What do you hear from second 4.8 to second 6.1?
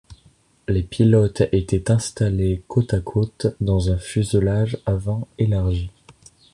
avant élargi.